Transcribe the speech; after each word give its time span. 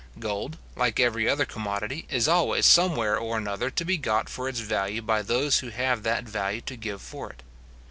Gold, 0.17 0.57
like 0.75 0.99
every 0.99 1.29
other 1.29 1.45
commodity, 1.45 2.07
is 2.09 2.27
always 2.27 2.65
somewhere 2.65 3.19
or 3.19 3.37
another 3.37 3.69
to 3.69 3.85
be 3.85 3.97
got 3.97 4.29
for 4.29 4.49
its 4.49 4.59
value 4.61 5.03
by 5.03 5.21
those 5.21 5.59
who 5.59 5.69
have 5.69 6.01
that 6.01 6.23
value 6.23 6.61
to 6.61 6.75
give 6.75 7.03
for 7.03 7.29
it. 7.29 7.43